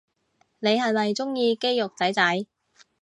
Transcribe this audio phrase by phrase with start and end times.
[0.57, 2.45] 你係咪鍾意肌肉仔仔